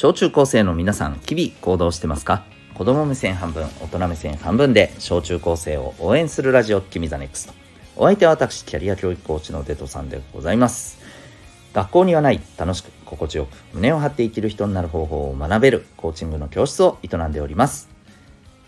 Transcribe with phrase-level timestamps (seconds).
[0.00, 2.44] 小中高生の皆さん日々行動してますか？
[2.74, 7.54] 子供目線半分大人目線半分で小中高生を応援するラジオ君ザネクスト。
[7.96, 10.98] お相手は私キャリア教育コーチのデトさんでございます。
[11.72, 17.88] 学校にはない楽しく心地よく胸を張って生きる人になる方法を学べるコーチングの教室を営んでおります。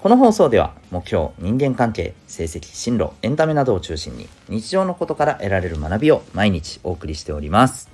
[0.00, 7.88] この放送では目標人間関係成績進路エンタメなどを中心に日常のことから得られる学びを毎日お送りしております。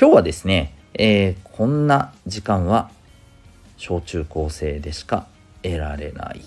[0.00, 2.90] 今日はですね、えー、こんな時間は
[3.76, 5.26] 小中高生でしか
[5.62, 6.42] 得られない。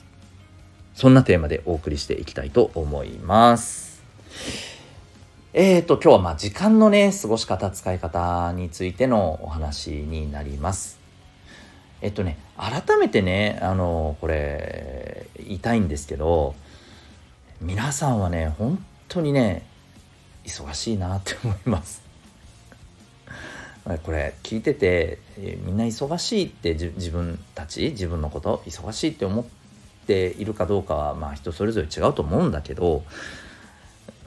[0.93, 4.01] そんなテーマでお送りしていきたいと思います。
[5.53, 10.99] えーと今日はまあ時間のね過ごし方使い方についてのお話になります。
[12.01, 16.55] えっとね改めてねあのこれ言いたいんですけど
[17.61, 19.65] 皆さんはね本当にね
[20.45, 22.04] 忙しいなって思います。
[24.03, 29.45] これ聞いててえみんな忙しいって自分たち自分のこと忙しいって思っ
[30.07, 33.03] ているかどうかはまあ人それぞれ違うと思うんだけど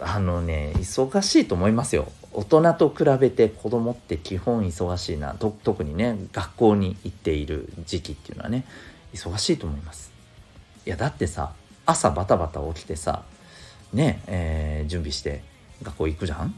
[0.01, 2.13] あのね忙しいと思いますよ。
[2.33, 5.35] 大人と比べて子供って基本忙しいな。
[5.35, 8.65] 特にね学校に行っている時期っていうのはね
[9.13, 10.13] 忙しいと思います。
[10.87, 11.53] いやだってさ
[11.85, 13.25] 朝バタバタ起きてさ
[13.93, 15.43] ねえー、準備して
[15.83, 16.55] 学校行くじゃん？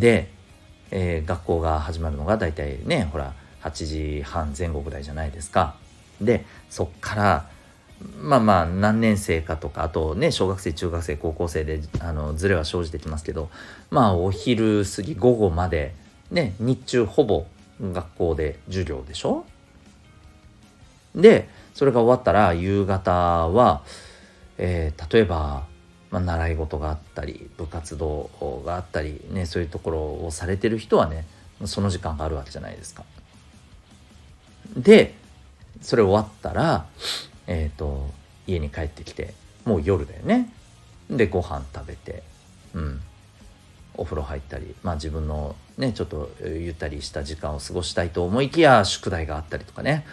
[0.00, 0.30] で、
[0.90, 5.74] えー、学校が始まるのが大体ねほら8時半前後ぐらいじゃないですか。
[6.20, 7.48] でそっから
[8.18, 13.50] まあまあ何年生かとかあとね小学生中学生高校生であのズレは生じてきますけど
[13.90, 15.94] まあお昼過ぎ午後まで
[16.30, 17.46] ね日中ほぼ
[17.80, 19.44] 学校で授業でしょ？
[21.14, 23.12] でそれが終わったら夕方
[23.48, 23.82] は、
[24.58, 25.64] えー、例えば、
[26.10, 28.30] まあ、習い事があったり部活動
[28.66, 31.24] があったりねそういうところをされてる人はね
[31.66, 33.04] その時間があるわけじゃないですか。
[34.76, 35.14] で
[35.82, 36.86] それ終わったら
[37.46, 38.10] えっ、ー、と
[38.46, 39.34] 家に帰ってきて
[39.64, 40.52] もう夜だよね。
[41.10, 42.22] でご飯食べて
[42.74, 43.00] うん。
[43.96, 50.06] お風呂入ったりまあ自分のねちょっとゆったりした時間を過ごしたいと思いきや宿題があったりとかね。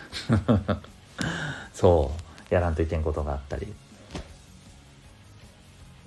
[1.74, 2.12] そ
[2.52, 2.54] う。
[2.54, 3.74] やらんといけんことがあったり。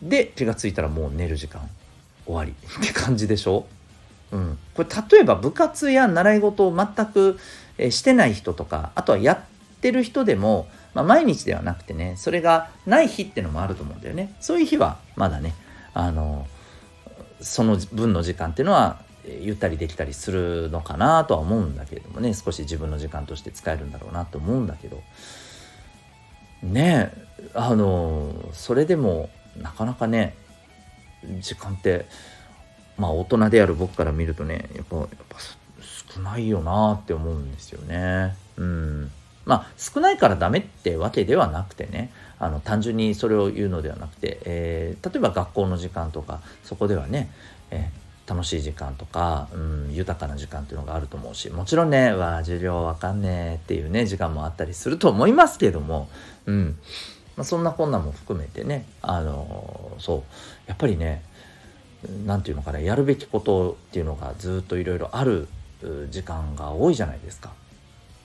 [0.03, 1.69] で気が付いたらもう寝る時間
[2.27, 2.53] 終わり。
[2.83, 3.67] って感じでしょ？
[4.33, 7.39] うん、これ例えば部活や習い事を全く
[7.91, 9.39] してない人とかあとはやっ
[9.81, 14.35] てる人でもまあ、毎日ではなくてねそれがない日ってのもあると思うんだよね。
[14.41, 15.55] そういう日はまだね
[15.95, 16.47] あの
[17.41, 18.99] その分の時間っていうのは
[19.41, 22.35] ゆったりできたりするのかなとは思うんだけれどもね。
[22.35, 25.03] 少し自分の時間として使えるんだろうなと思うんだけど。
[26.63, 30.35] ねえあのそれでもなかなかね
[31.41, 32.07] 時間って
[32.97, 35.37] まあ大人である僕から見るとねやっぱやっぱ
[36.15, 39.11] 少ないよなって思うんですよねうん。
[39.45, 47.31] まあ少ないからダメってわけではなくてねあの単純にそれを言うのではなくて、えー、例えば学校の時間とかそこではね、
[47.71, 56.09] えー、楽しい時間とか、うん、豊かな時間っていうのがあると思うしもちろんねわ授業わかんねえっていうね時間もあったりすると思いますけども、
[56.47, 56.79] うん
[57.41, 60.23] まあ、そんなこんなも含めてねあの、そう
[60.67, 61.23] やっぱりね
[62.27, 65.49] 何て言うのかなやるべきことっていうのがずっといろいろある
[66.11, 67.51] 時間が多いじゃないですか。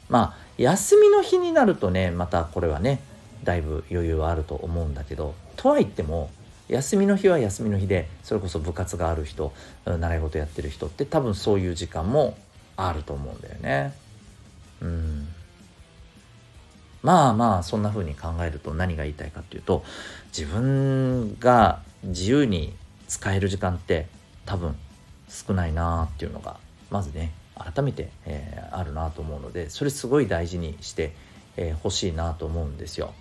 [0.09, 2.99] まあ休みの日になるとねまたこれはね
[3.45, 6.29] だいぶ余裕はあると思うんだけどとは言っても
[6.67, 9.53] 休みの日は休みの日でそれこそ部活がある人
[9.85, 12.37] 習い事やってる人って多分そういう時間も
[12.75, 13.93] あると思うんだよね。
[14.81, 15.27] うん
[17.05, 19.85] まあまあそんな風に考えると何が言いたいかっていうと
[20.35, 22.73] 自分が自由に
[23.07, 24.07] 使える時間って
[24.47, 24.75] 多分
[25.29, 26.57] 少ないなっていうのが
[26.89, 31.13] まずね改めて、えー、あるなと思うのでそれすごい大事にしてほ、
[31.57, 33.13] えー、しいなと思うんですよ。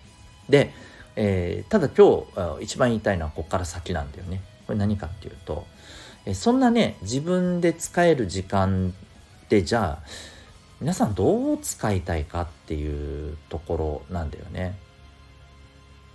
[0.49, 0.73] で、
[1.15, 2.25] えー、ただ今
[2.59, 4.41] 日一番言いたいのはここから先なんだよね。
[4.67, 5.67] これ何かっていうと、
[6.25, 8.95] え、そんなね自分で使える時間
[9.45, 10.34] ってじゃあ
[10.81, 14.77] 皆さんどう使いたいかっていうところなんだよね。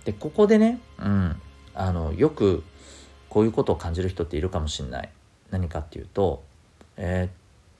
[0.04, 1.40] でここでね、うん、
[1.74, 2.62] あのよく
[3.28, 5.08] こういうことを感じる人っているかもしれない。
[5.50, 6.42] 何かっていうと、
[6.96, 7.28] え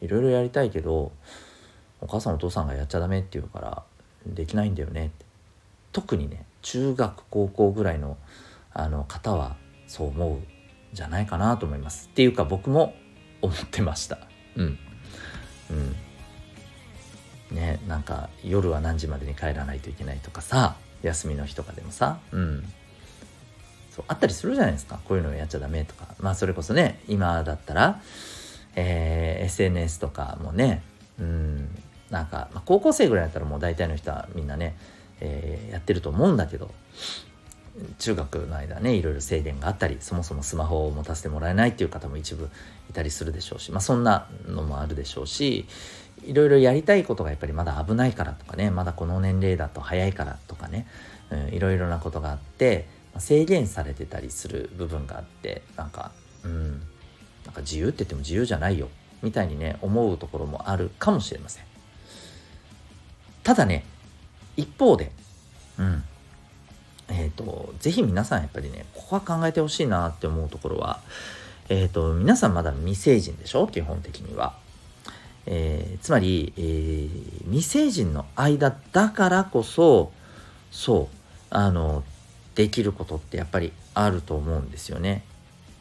[0.01, 1.13] ー、いろいろやりたいけど
[2.01, 3.83] お母さんお父さんがやっちゃダメって言うから
[4.27, 5.07] できないんだよね。
[5.07, 5.25] って
[5.93, 8.17] 特にね中学高校ぐらいの
[8.73, 9.57] あの方は
[9.87, 10.47] そう思うん
[10.93, 12.09] じゃないかなと思います。
[12.11, 12.95] っていうか僕も
[13.43, 14.19] 思ってました。
[14.57, 14.79] うん。
[15.71, 15.97] うん。
[17.51, 22.65] ねなんか夜は何時までに帰らないといけないとかさ休みの日とかでもさうん。
[23.91, 25.01] そうあったりするじゃないですか。
[25.05, 26.07] こういうのをやっちゃダメとか。
[26.21, 28.01] まあそれこそね今だったら
[28.77, 30.83] えー、SNS とかもね
[31.19, 31.69] うん。
[32.11, 34.77] なんか、まあ、高校生ぐらいだったらもう大体の人はみんなね、
[35.21, 36.71] えー、やってると思うんだけど
[37.99, 42.51] 中学の間ねいろいろ制限があったりそもそもスマホを持たせてもらえないっていう方も一部
[42.91, 45.67] いたりするでしょうし、まあ、そんなのもあるでしょうし
[46.25, 50.87] いろいろやりたいことがやっぱりまだ危ないからとかねまだこの年齢だと早いからとかね、
[51.31, 52.87] うん、いろいろなことがあって
[53.19, 56.13] 制限されてたりする部分があってなんか
[56.45, 56.83] うん
[57.45, 58.89] なんか自由って言っても自由じゃないよ
[59.23, 61.65] みたいにね思うところもあるかもしれません。
[63.43, 63.85] ただね
[64.57, 65.11] 一方で
[65.79, 66.05] うん
[67.09, 71.01] えっ、ー、と是非皆さんやっぱりねここは考えてほしいなって思うところは
[71.69, 73.67] えっ、ー、と皆さんまだ未成人でしょ？
[73.67, 74.55] 基本的には。
[75.47, 77.09] えー、つまり、えー、
[77.45, 80.13] 未成人の間だからこそ
[80.71, 81.17] そう
[81.51, 82.05] あの
[82.55, 85.25] できることってやっぱりあると思うんですよね。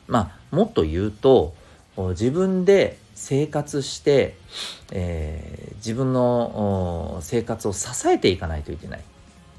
[0.07, 0.19] ま
[0.51, 1.53] あもっと言うと
[1.97, 4.38] 自分で生活して、
[4.91, 9.01] えー、自分の生活を支えていかないといけない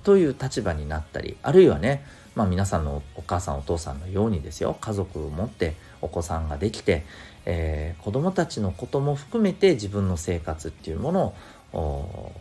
[0.02, 2.04] という立場になったりあるいはね、
[2.34, 7.04] まあ、皆さんのお母さんお父さんのようにですよ家族を持ってお子さんができて、
[7.46, 11.34] えー、子供たちのことも含めて自分の生活っていうもの
[11.72, 12.32] を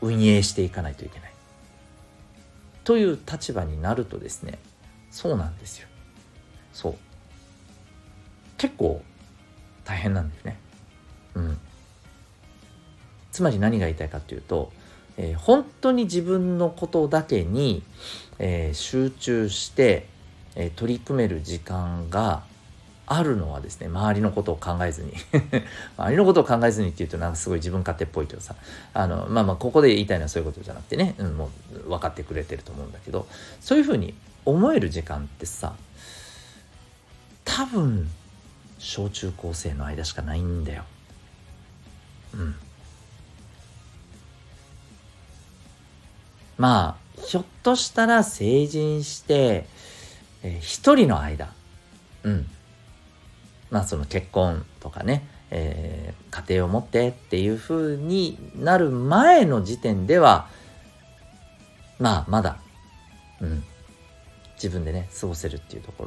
[0.00, 1.32] 運営していかないといけない。
[2.84, 4.58] という立場になるとですね
[5.12, 5.88] そうなんですよ。
[6.72, 6.94] そう
[8.58, 9.02] 結構
[9.84, 10.56] 大変なんですね。
[11.34, 11.58] うん。
[13.30, 14.72] つまり何が言いたいかというと、
[15.16, 17.82] えー、本当に自分のことだけに、
[18.38, 20.06] えー、集中して、
[20.54, 22.42] えー、取り組める時間が
[23.06, 25.12] あるのはですね周りのことを考えずに。
[25.98, 28.54] 周りのことを考えずにっていうとなんかすごい自分勝手っぽいけどさ。
[28.94, 33.26] あのまあまあここで言いたいのはそういうことじゃなくてね、うん、もう分かってくれてると思うんだけど。
[33.60, 34.14] そういうふうに
[34.44, 35.74] 思える時間ってさ
[37.44, 38.10] 多分
[38.78, 40.84] 小中高生の間しかないんだよ。
[42.34, 42.54] うん。
[46.56, 49.66] まあひょっとしたら成人して、
[50.42, 51.52] えー、一人の間。
[52.24, 52.46] うん。
[53.72, 60.46] まあその結婚とかね、えー、家庭を持ってっていう風になる前の時点では
[61.98, 62.58] まあまだ、
[63.40, 63.64] うん、
[64.54, 66.04] 自分でね過ごせるっていうとこ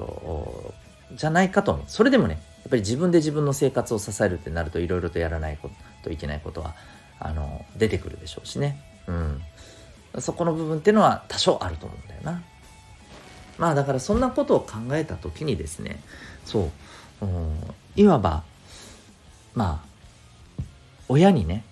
[1.10, 1.86] ろじゃないかと思う。
[1.88, 5.58] それでもねやっぱり自分で自分の生活を支えるってなるといろいろとやらない
[6.04, 6.76] といけないことは
[7.20, 9.42] あの出てくるでしょうしね、うん、
[10.20, 12.44] そこの部分っていうのは多少あると思うんだよな。
[13.58, 16.00] まあだからそんなことを考えた時にですね
[16.46, 16.72] そう。
[17.96, 18.44] いわば
[19.54, 20.64] まあ
[21.08, 21.64] 親にね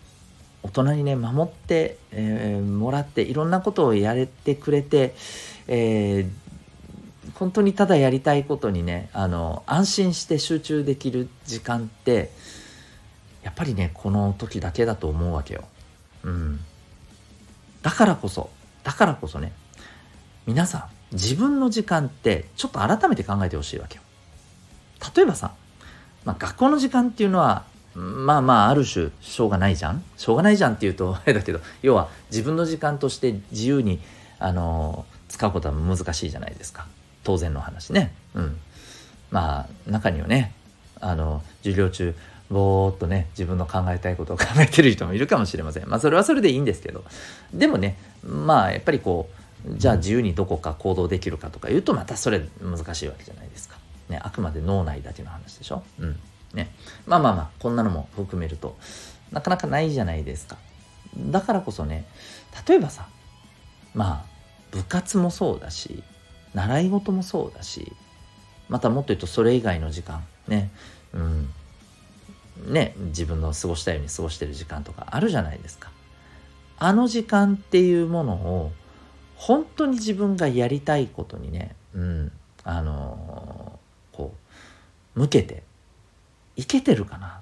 [0.64, 5.14] 大人にね守って、えー、もらっていろんなことをやれてくれて、
[5.68, 6.30] えー、
[7.36, 12.32] 本当にただやりたいことにねあの安心して集中できる時間って
[13.44, 15.66] やっぱりねこの時だけだと思うわけよ。
[16.24, 16.60] うん、
[17.82, 18.50] だからこそ
[18.84, 19.52] だからこそね
[20.46, 24.03] 皆さん自分の時間ってちょっと改めて考えてほしいわけよ。
[25.16, 25.54] 例えばさ、
[26.26, 27.64] まあ、学校の時間っていうのは
[27.96, 30.04] まあまあある種しょうがないじゃん？
[30.18, 34.00] しょうがないじゃんっていうと あれだけど要は自分の時間として自由に
[34.40, 36.88] あの使うことは難しいじゃないですか。
[37.24, 38.14] 当然の話ね。
[38.34, 38.58] うん。
[39.32, 40.54] まあ中にはね
[41.00, 42.16] あの授業中
[42.50, 45.88] ぼーっとね自分の考えたいことを考えてる人もいるかもしれません。
[45.88, 47.04] まあそれはそれでいいんですけど。
[47.54, 49.30] でもねまあやっぱりこ
[49.68, 53.78] うじゃあ自由にどこか行動できるかとか言うとまたそれ難しいわけじゃないですか。
[54.10, 55.84] ね、あくまで脳内だけの話でしょ？
[56.00, 56.20] うん。
[56.54, 56.70] ね。
[57.06, 58.78] まあまあまあ、こんなのも含めると、
[59.32, 60.58] なかなかないじゃないですか。
[61.18, 62.06] だからこそね、
[62.68, 63.08] 例えばさ、
[63.94, 64.34] まあ、
[64.72, 66.04] 部活もそうだし、
[66.54, 67.94] 習い事もそうだし、
[68.70, 70.72] またもっと言うとそれ以外の時間、ね、
[71.14, 71.50] うん、
[72.68, 75.92] ね、自分の過ごしたように過ごしてる時間とかあるじゃないですか。
[76.78, 78.72] あの時間っていうものを、
[79.36, 82.32] 本当に自分がやりたいことにね、うん、
[82.64, 83.33] あの
[85.16, 85.64] 向けて
[86.56, 87.42] いけてるかな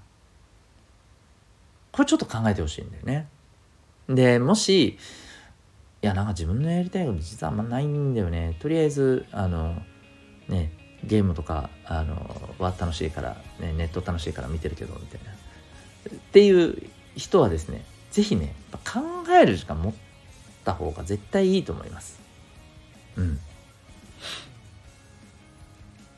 [1.91, 3.27] これちょっと考えてほしいんだよね。
[4.07, 4.97] でもし
[6.01, 9.81] いやなんか自分のやりたいこと実はあんまないんだよねとりあえずあの
[10.47, 10.71] ね
[11.03, 19.01] ゲームとかあのは楽しいから、ね、ネット楽しいから見てるけどみたいなっていう人はですね是非ね考
[19.39, 19.93] える時間持っ
[20.65, 22.19] た方が絶対いいと思います。
[23.15, 23.39] うん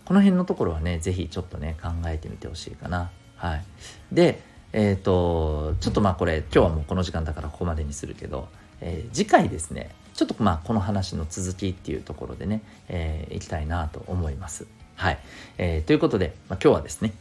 [0.05, 3.11] この辺のところはね、是非ちょっとね、考えてみてほしいかな。
[3.35, 3.65] はい。
[4.11, 4.41] で、
[4.73, 8.49] えっ、ー、と、ちょっとまあこれ、今日はもうこの時間だからここまでにするけど、
[8.81, 14.67] えー、次回ですね、ちょっとまあこの話の続きっていうところでね、えー、いきたいなと思います。
[14.95, 15.19] はい。
[15.57, 17.13] えー、ということで、まあ、今日はですね、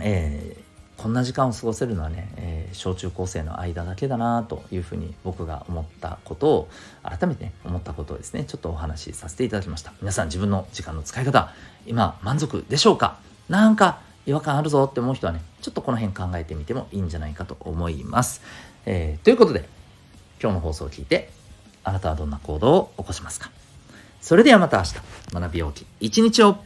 [0.00, 0.73] えー、
[1.04, 6.68] こんな時間を過ごせるのはね、えー、小中高生の間だけだなというふうに僕が思ったことを
[7.02, 9.92] 改めて、ね、思ったことをですねちょっとお話しさせていただきました。
[10.00, 11.52] 皆さん自分の時間の使い方
[11.86, 13.18] 今満足でしょうか？
[13.50, 18.40] なんか違和感あるぞって思う人はねちょっとこの辺考えてみてもいいんじゃないかと思います、
[18.86, 19.68] えー、ということで
[20.40, 21.28] 今日の放送を聞いて
[21.82, 23.50] あなたはどんな行動を起こしますか？
[24.22, 24.94] それではまた明日
[25.34, 26.56] 学びようき一日を。